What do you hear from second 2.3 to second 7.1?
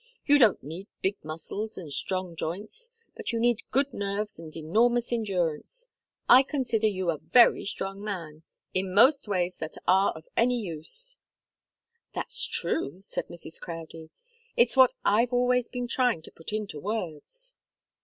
joints. But you need good nerves and enormous endurance. I consider